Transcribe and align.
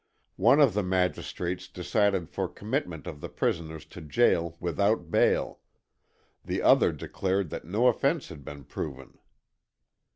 One 0.37 0.59
of 0.59 0.73
the 0.73 0.81
magistrates 0.81 1.67
decided 1.67 2.27
for 2.27 2.47
commitment 2.47 3.05
of 3.05 3.21
the 3.21 3.29
prisoners 3.29 3.85
to 3.93 4.01
jail 4.01 4.57
without 4.59 5.11
bail; 5.11 5.59
the 6.43 6.63
other 6.63 6.91
declared 6.91 7.51
that 7.51 7.65
no 7.65 7.85
offense 7.85 8.29
had 8.29 8.43
been 8.43 8.63
proven. 8.63 9.19